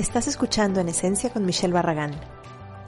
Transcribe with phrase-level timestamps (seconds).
[0.00, 2.18] Estás escuchando En Esencia con Michelle Barragán.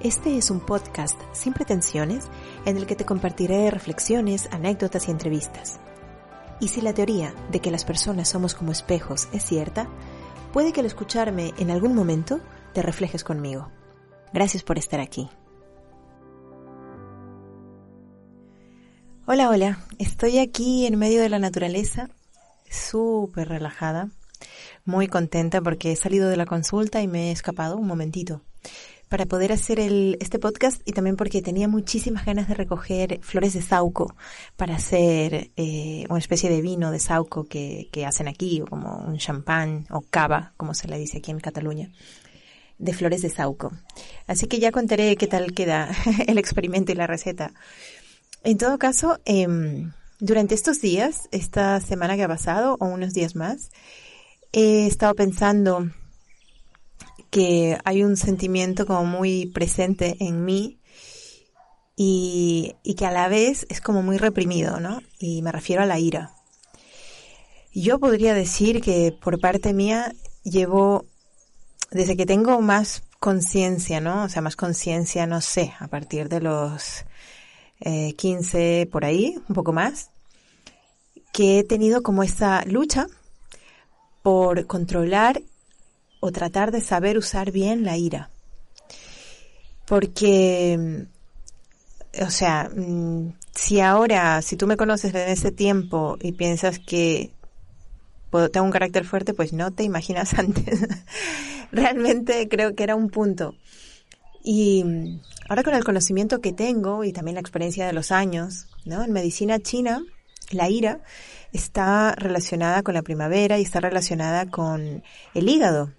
[0.00, 2.24] Este es un podcast sin pretensiones
[2.64, 5.78] en el que te compartiré reflexiones, anécdotas y entrevistas.
[6.58, 9.90] Y si la teoría de que las personas somos como espejos es cierta,
[10.54, 12.40] puede que al escucharme en algún momento
[12.72, 13.70] te reflejes conmigo.
[14.32, 15.28] Gracias por estar aquí.
[19.26, 19.80] Hola, hola.
[19.98, 22.08] Estoy aquí en medio de la naturaleza,
[22.70, 24.08] súper relajada,
[24.84, 28.42] muy contenta porque he salido de la consulta y me he escapado un momentito
[29.12, 33.52] para poder hacer el, este podcast y también porque tenía muchísimas ganas de recoger flores
[33.52, 34.16] de sauco
[34.56, 39.04] para hacer eh, una especie de vino de sauco que, que hacen aquí, o como
[39.06, 41.90] un champán o cava, como se le dice aquí en Cataluña
[42.78, 43.72] de flores de sauco.
[44.26, 45.90] Así que ya contaré qué tal queda
[46.26, 47.52] el experimento y la receta.
[48.44, 49.46] En todo caso, eh,
[50.20, 53.70] durante estos días, esta semana que ha pasado, o unos días más,
[54.52, 55.90] he estado pensando
[57.30, 60.78] que hay un sentimiento como muy presente en mí
[61.96, 65.00] y, y, que a la vez es como muy reprimido, ¿no?
[65.18, 66.34] Y me refiero a la ira.
[67.74, 71.06] Yo podría decir que por parte mía llevo,
[71.90, 74.24] desde que tengo más conciencia, ¿no?
[74.24, 77.04] O sea, más conciencia, no sé, a partir de los
[77.80, 80.10] eh, 15 por ahí, un poco más,
[81.32, 83.06] que he tenido como esta lucha
[84.22, 85.42] por controlar
[86.20, 88.30] o tratar de saber usar bien la ira.
[89.86, 91.06] Porque,
[92.20, 97.32] o sea, mm, si ahora, si tú me conoces en ese tiempo y piensas que
[98.52, 100.80] tengo un carácter fuerte, pues no te imaginas antes.
[101.72, 103.54] Realmente creo que era un punto.
[104.44, 104.84] Y
[105.48, 109.04] ahora con el conocimiento que tengo y también la experiencia de los años, ¿no?
[109.04, 110.02] En medicina china,
[110.50, 111.00] la ira
[111.52, 115.02] está relacionada con la primavera y está relacionada con
[115.34, 115.92] el hígado.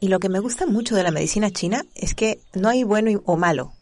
[0.00, 3.22] Y lo que me gusta mucho de la medicina china es que no hay bueno
[3.24, 3.72] o malo.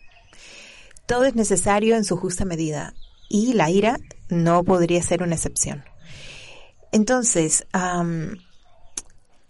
[1.06, 2.94] Todo es necesario en su justa medida
[3.28, 3.98] y la ira
[4.28, 5.84] no podría ser una excepción.
[6.92, 7.66] Entonces,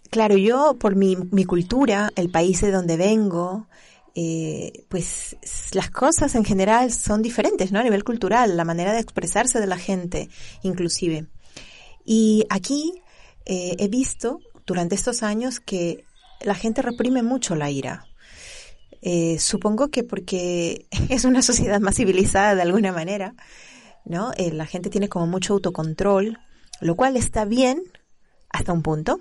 [0.09, 3.67] claro, yo por mi, mi, cultura, el país de donde vengo,
[4.15, 5.35] eh, pues
[5.73, 7.79] las cosas en general son diferentes, ¿no?
[7.79, 10.29] A nivel cultural, la manera de expresarse de la gente,
[10.63, 11.27] inclusive.
[12.05, 12.93] Y aquí
[13.45, 16.05] eh, he visto durante estos años que
[16.41, 18.05] la gente reprime mucho la ira.
[19.01, 23.35] Eh, supongo que porque es una sociedad más civilizada de alguna manera,
[24.05, 24.31] ¿no?
[24.37, 26.39] Eh, la gente tiene como mucho autocontrol,
[26.81, 27.83] lo cual está bien
[28.49, 29.19] hasta un punto.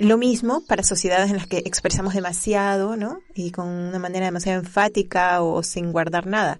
[0.00, 3.20] Lo mismo para sociedades en las que expresamos demasiado, ¿no?
[3.34, 6.58] Y con una manera demasiado enfática o sin guardar nada.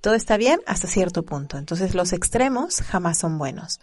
[0.00, 1.58] Todo está bien hasta cierto punto.
[1.58, 3.80] Entonces los extremos jamás son buenos.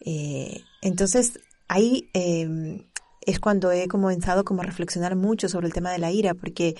[0.00, 1.38] Eh, entonces
[1.68, 2.84] ahí eh,
[3.20, 6.74] es cuando he comenzado como a reflexionar mucho sobre el tema de la ira, porque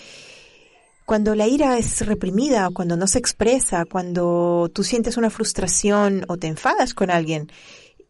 [1.04, 6.36] cuando la ira es reprimida, cuando no se expresa, cuando tú sientes una frustración o
[6.36, 7.48] te enfadas con alguien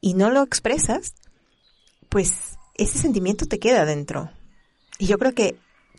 [0.00, 1.12] y no lo expresas,
[2.08, 4.30] pues ese sentimiento te queda dentro.
[4.98, 5.56] Y yo creo que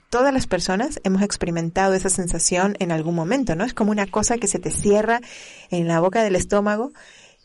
[0.09, 3.63] todas las personas hemos experimentado esa sensación en algún momento, ¿no?
[3.63, 5.21] Es como una cosa que se te cierra
[5.69, 6.91] en la boca del estómago.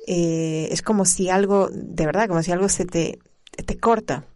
[0.06, 3.18] Eh, es como si algo, de verdad, como si algo se te,
[3.64, 4.26] te corta.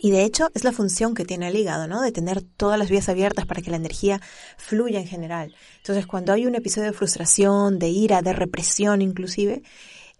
[0.00, 2.00] Y de hecho es la función que tiene el hígado, ¿no?
[2.00, 4.20] De tener todas las vías abiertas para que la energía
[4.56, 5.54] fluya en general.
[5.78, 9.62] Entonces, cuando hay un episodio de frustración, de ira, de represión inclusive,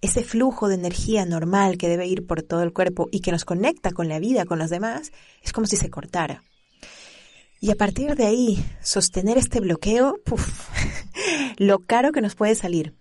[0.01, 3.45] ese flujo de energía normal que debe ir por todo el cuerpo y que nos
[3.45, 5.13] conecta con la vida, con los demás,
[5.43, 6.43] es como si se cortara.
[7.61, 10.69] Y a partir de ahí, sostener este bloqueo, puff,
[11.57, 12.95] lo caro que nos puede salir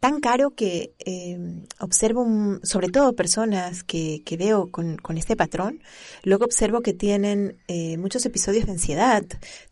[0.00, 1.38] tan caro que eh,
[1.80, 2.26] observo,
[2.62, 5.82] sobre todo personas que, que veo con, con, este patrón,
[6.22, 9.24] luego observo que tienen eh, muchos episodios de ansiedad,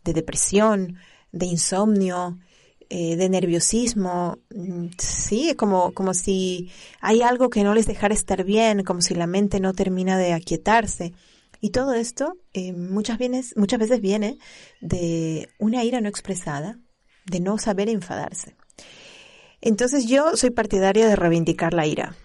[0.03, 0.97] de depresión,
[1.31, 2.37] de insomnio,
[2.89, 8.43] eh, de nerviosismo, mm, sí, como, como si hay algo que no les dejara estar
[8.43, 11.13] bien, como si la mente no termina de aquietarse.
[11.59, 14.37] Y todo esto eh, muchas, veces, muchas veces viene
[14.79, 16.79] de una ira no expresada,
[17.25, 18.55] de no saber enfadarse.
[19.61, 22.15] Entonces yo soy partidaria de reivindicar la ira.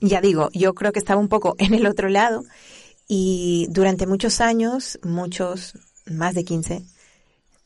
[0.00, 2.44] Ya digo, yo creo que estaba un poco en el otro lado
[3.08, 6.84] Y durante muchos años, muchos, más de 15,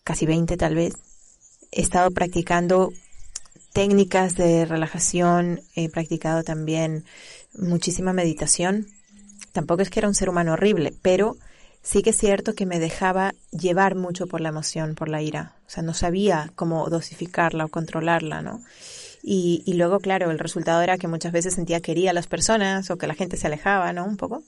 [0.05, 0.95] casi 20 tal vez,
[1.73, 2.93] he estado practicando
[3.73, 7.05] técnicas de relajación, he practicado también
[7.55, 8.87] muchísima meditación.
[9.53, 11.37] Tampoco es que era un ser humano horrible, pero
[11.83, 15.55] sí que es cierto que me dejaba llevar mucho por la emoción, por la ira.
[15.67, 18.63] O sea, no sabía cómo dosificarla o controlarla, ¿no?
[19.23, 22.27] Y, y luego, claro, el resultado era que muchas veces sentía que hería a las
[22.27, 24.05] personas o que la gente se alejaba, ¿no?
[24.05, 24.43] Un poco.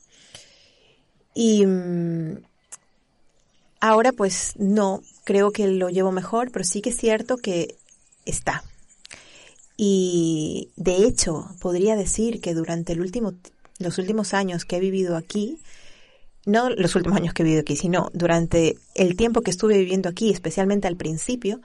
[1.34, 2.38] Y mm,
[3.80, 7.76] ahora pues no, creo que lo llevo mejor, pero sí que es cierto que
[8.24, 8.62] está.
[9.76, 13.34] Y de hecho, podría decir que durante el último,
[13.78, 15.58] los últimos años que he vivido aquí,
[16.44, 20.08] no los últimos años que he vivido aquí, sino durante el tiempo que estuve viviendo
[20.08, 21.60] aquí, especialmente al principio,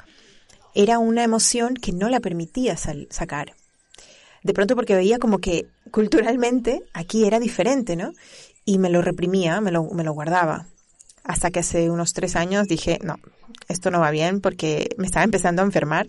[0.74, 3.54] era una emoción que no la permitía sacar.
[4.44, 8.14] De pronto porque veía como que culturalmente aquí era diferente, ¿no?
[8.64, 10.68] Y me lo reprimía, me lo, me lo guardaba.
[11.26, 13.20] Hasta que hace unos tres años dije, no,
[13.68, 16.08] esto no va bien porque me estaba empezando a enfermar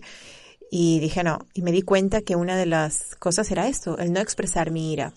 [0.71, 1.39] y dije no.
[1.53, 4.93] Y me di cuenta que una de las cosas era esto, el no expresar mi
[4.93, 5.13] ira.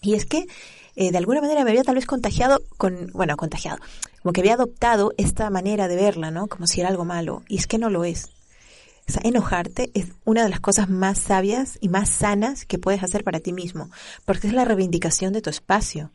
[0.00, 0.46] Y es que
[0.96, 3.78] eh, de alguna manera me había tal vez contagiado con, bueno, contagiado,
[4.22, 6.46] como que había adoptado esta manera de verla, ¿no?
[6.48, 7.42] Como si era algo malo.
[7.48, 8.28] Y es que no lo es.
[9.08, 13.02] O sea, enojarte es una de las cosas más sabias y más sanas que puedes
[13.02, 13.90] hacer para ti mismo,
[14.26, 16.10] porque es la reivindicación de tu espacio.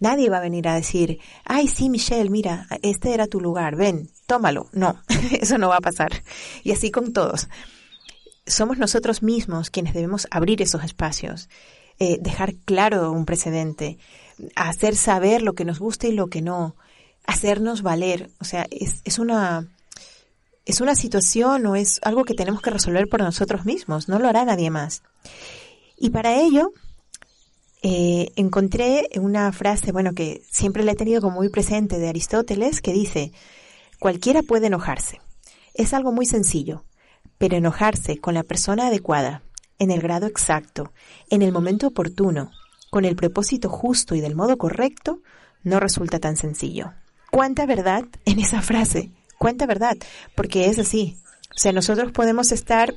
[0.00, 4.10] Nadie va a venir a decir, ay, sí, Michelle, mira, este era tu lugar, ven,
[4.26, 4.68] tómalo.
[4.72, 5.00] No,
[5.40, 6.22] eso no va a pasar.
[6.62, 7.48] Y así con todos.
[8.46, 11.48] Somos nosotros mismos quienes debemos abrir esos espacios
[11.98, 13.96] eh, dejar claro un precedente,
[14.54, 16.76] hacer saber lo que nos gusta y lo que no,
[17.26, 18.28] hacernos valer.
[18.38, 19.66] O sea, es, es una
[20.66, 24.28] es una situación o es algo que tenemos que resolver por nosotros mismos, no lo
[24.28, 25.02] hará nadie más.
[25.96, 26.72] Y para ello,
[27.88, 32.80] eh, encontré una frase, bueno, que siempre la he tenido como muy presente de Aristóteles,
[32.80, 33.30] que dice,
[34.00, 35.20] cualquiera puede enojarse.
[35.72, 36.82] Es algo muy sencillo,
[37.38, 39.44] pero enojarse con la persona adecuada,
[39.78, 40.92] en el grado exacto,
[41.30, 42.50] en el momento oportuno,
[42.90, 45.20] con el propósito justo y del modo correcto,
[45.62, 46.92] no resulta tan sencillo.
[47.30, 49.12] ¿Cuánta verdad en esa frase?
[49.38, 49.96] ¿Cuánta verdad?
[50.34, 51.18] Porque es así.
[51.54, 52.96] O sea, nosotros podemos estar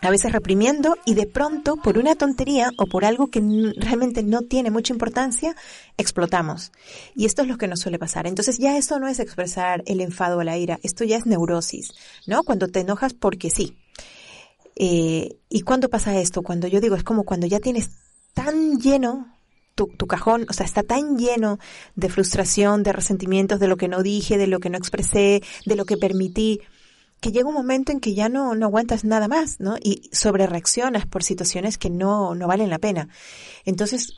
[0.00, 3.40] a veces reprimiendo y de pronto, por una tontería o por algo que
[3.76, 5.54] realmente no tiene mucha importancia,
[5.96, 6.72] explotamos.
[7.14, 8.26] Y esto es lo que nos suele pasar.
[8.26, 11.92] Entonces ya esto no es expresar el enfado o la ira, esto ya es neurosis,
[12.26, 12.42] ¿no?
[12.44, 13.76] Cuando te enojas porque sí.
[14.76, 16.42] Eh, ¿Y cuándo pasa esto?
[16.42, 17.90] Cuando yo digo, es como cuando ya tienes
[18.34, 19.34] tan lleno
[19.74, 21.58] tu, tu, cajón, o sea, está tan lleno
[21.96, 25.76] de frustración, de resentimientos, de lo que no dije, de lo que no expresé, de
[25.76, 26.60] lo que permití,
[27.20, 29.76] que llega un momento en que ya no, no aguantas nada más, ¿no?
[29.82, 33.08] Y sobre reaccionas por situaciones que no, no valen la pena.
[33.64, 34.14] Entonces,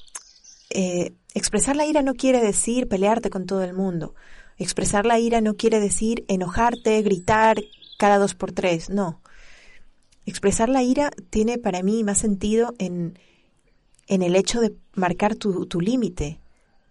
[0.70, 4.14] eh, expresar la ira no quiere decir pelearte con todo el mundo.
[4.58, 7.62] Expresar la ira no quiere decir enojarte, gritar
[7.98, 9.20] cada dos por tres, no.
[10.26, 13.18] Expresar la ira tiene para mí más sentido en,
[14.06, 16.40] en el hecho de marcar tu, tu límite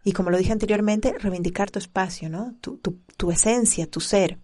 [0.04, 2.56] y, como lo dije anteriormente, reivindicar tu espacio, ¿no?
[2.62, 4.40] Tu, tu, tu esencia, tu ser.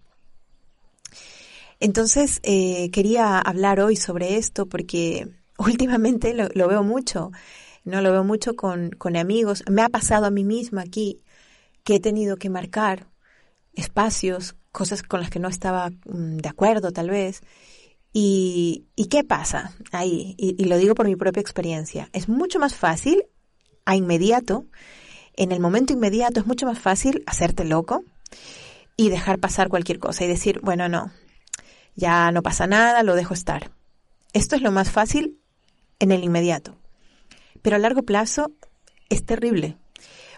[1.79, 5.27] Entonces, eh, quería hablar hoy sobre esto porque
[5.57, 7.31] últimamente lo, lo, veo mucho,
[7.83, 8.01] ¿no?
[8.01, 9.63] Lo veo mucho con, amigos.
[9.69, 11.21] Me ha pasado a mí misma aquí
[11.83, 13.07] que he tenido que marcar
[13.73, 17.41] espacios, cosas con las que no estaba mm, de acuerdo tal vez,
[18.17, 20.35] ¿Y, y qué pasa ahí?
[20.37, 22.07] Y, y, lo digo por mi propia experiencia.
[22.13, 23.25] Es mucho más fácil,
[23.83, 24.67] a inmediato,
[25.35, 28.03] en el momento inmediato es mucho más fácil hacerte loco
[28.97, 31.11] y dejar pasar cualquier cosa y decir, bueno, no,
[31.95, 33.71] ya no pasa nada, lo dejo estar.
[34.33, 35.39] Esto es lo más fácil
[35.99, 36.75] en el inmediato.
[37.61, 38.51] Pero a largo plazo
[39.09, 39.77] es terrible.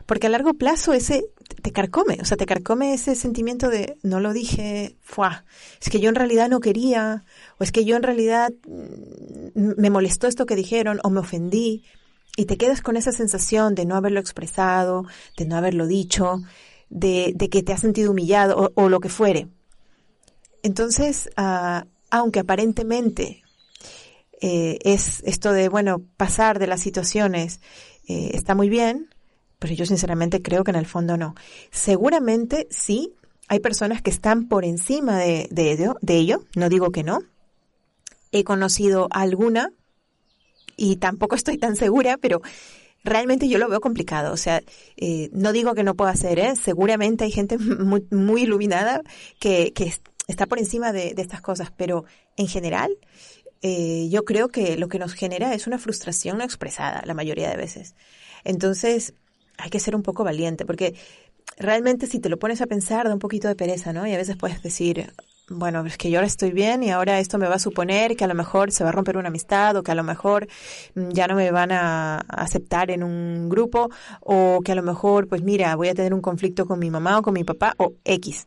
[0.05, 1.25] Porque a largo plazo ese
[1.61, 5.43] te carcome, o sea, te carcome ese sentimiento de no lo dije, fuá,
[5.81, 7.25] es que yo en realidad no quería,
[7.57, 11.83] o es que yo en realidad mm, me molestó esto que dijeron, o me ofendí,
[12.37, 16.39] y te quedas con esa sensación de no haberlo expresado, de no haberlo dicho,
[16.89, 19.47] de, de que te has sentido humillado, o, o lo que fuere.
[20.67, 23.41] Entonces, uh, aunque aparentemente
[24.41, 27.61] eh, es esto de, bueno, pasar de las situaciones
[28.09, 29.07] eh, está muy bien,
[29.59, 31.35] pero yo sinceramente creo que en el fondo no.
[31.71, 33.13] Seguramente sí,
[33.47, 37.19] hay personas que están por encima de, ello, de ello, no digo que no.
[38.33, 39.71] He conocido alguna
[40.75, 42.41] y tampoco estoy tan segura, pero
[43.05, 44.33] realmente yo lo veo complicado.
[44.33, 44.61] O sea,
[44.97, 46.57] eh, no digo que no pueda ser, ¿eh?
[46.57, 49.01] seguramente hay gente muy, muy iluminada
[49.39, 49.93] que, que,
[50.27, 52.05] está por encima de, estas cosas, pero
[52.35, 52.97] en general
[53.61, 57.49] eh, yo creo que lo que nos genera es una frustración no expresada la mayoría
[57.49, 57.95] de veces.
[58.43, 59.13] Entonces,
[59.57, 60.95] hay que ser un poco valiente, porque
[61.57, 64.05] realmente si te lo pones a pensar da un poquito de pereza, ¿no?
[64.05, 65.11] Y a veces puedes decir,
[65.49, 68.25] bueno, es que yo ahora estoy bien y ahora esto me va a suponer que
[68.25, 70.47] a lo mejor se va a romper una amistad o que a lo mejor
[70.95, 75.27] mm, ya no me van a aceptar en un grupo o que a lo mejor,
[75.27, 77.93] pues mira, voy a tener un conflicto con mi mamá o con mi papá o
[78.03, 78.45] X,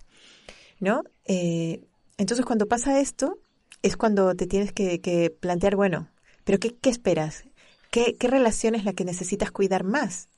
[0.78, 1.02] ¿no?
[1.32, 1.84] Eh,
[2.18, 3.38] entonces cuando pasa esto
[3.82, 6.08] es cuando te tienes que, plantear, bueno,
[6.42, 7.44] pero ¿qué, esperas?
[7.92, 10.28] ¿Qué, ¿Qué relación es la que necesitas cuidar más?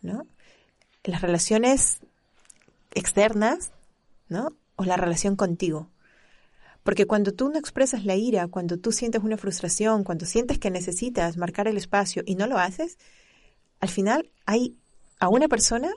[0.00, 0.26] ¿No?
[1.04, 1.98] Las relaciones
[2.94, 3.72] externas,
[4.30, 4.56] ¿no?
[4.76, 5.90] O la relación contigo.
[6.84, 10.70] Porque cuando tú no expresas la ira, cuando tú sientes una frustración, cuando sientes que
[10.70, 12.96] necesitas marcar el espacio y no lo haces,
[13.78, 14.74] al final hay
[15.18, 15.90] a una persona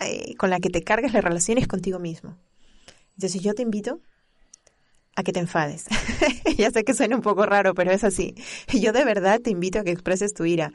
[0.00, 2.36] eh, con la que te cargas las relaciones contigo mismo.
[3.14, 4.00] Entonces yo te invito
[5.16, 5.86] a que te enfades.
[6.58, 8.34] ya sé que suena un poco raro, pero es así.
[8.68, 10.72] Yo de verdad te invito a que expreses tu ira,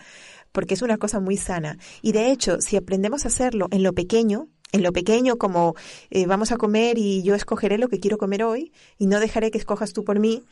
[0.51, 1.77] porque es una cosa muy sana.
[2.01, 5.75] Y de hecho, si aprendemos a hacerlo en lo pequeño, en lo pequeño como
[6.09, 9.51] eh, vamos a comer y yo escogeré lo que quiero comer hoy y no dejaré
[9.51, 10.43] que escojas tú por mí.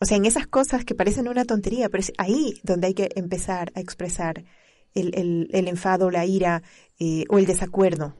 [0.00, 3.10] O sea, en esas cosas que parecen una tontería, pero es ahí donde hay que
[3.14, 4.44] empezar a expresar
[4.94, 6.62] el, el, el enfado, la ira
[6.98, 8.14] eh, o el desacuerdo.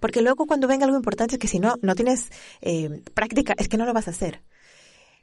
[0.00, 3.68] Porque luego cuando venga algo importante es que si no, no tienes eh, práctica, es
[3.68, 4.42] que no lo vas a hacer.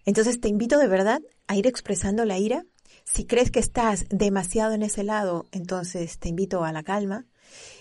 [0.06, 2.66] Entonces te invito de verdad a ir expresando la ira.
[3.06, 7.26] Si crees que estás demasiado en ese lado, entonces te invito a la calma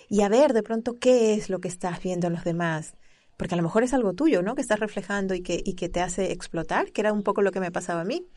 [0.09, 2.95] y a ver de pronto qué es lo que estás viendo en los demás.
[3.37, 4.55] Porque a lo mejor es algo tuyo, ¿no?
[4.55, 7.51] Que estás reflejando y que, y que te hace explotar, que era un poco lo
[7.51, 8.27] que me pasaba a mí.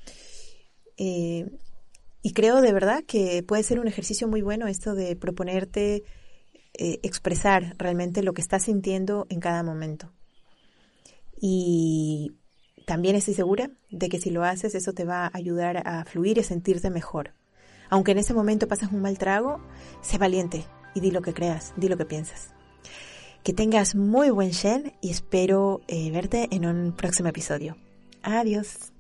[0.97, 1.47] Eh,
[2.23, 6.03] y creo de verdad que puede ser un ejercicio muy bueno esto de proponerte
[6.79, 10.13] eh, expresar realmente lo que estás sintiendo en cada momento.
[11.41, 12.33] Y
[12.87, 16.39] también estoy segura de que si lo haces eso te va a ayudar a fluir
[16.39, 17.35] y a sentirte mejor.
[17.91, 19.61] Aunque en ese momento pases un mal trago,
[20.01, 22.55] sé valiente, y di lo que creas, di lo que piensas.
[23.45, 27.77] Que tengas muy buen Shen y espero eh, verte en un próximo episodio.
[28.23, 28.93] Adiós.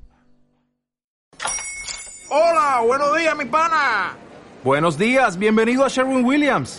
[2.29, 4.17] Hola, buenos días, mi pana.
[4.63, 6.79] Buenos días, bienvenido a Sherwin Williams.